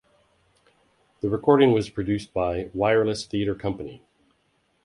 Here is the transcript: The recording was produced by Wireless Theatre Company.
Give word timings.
The 1.19 1.29
recording 1.29 1.73
was 1.73 1.91
produced 1.91 2.33
by 2.33 2.71
Wireless 2.73 3.23
Theatre 3.27 3.53
Company. 3.53 4.01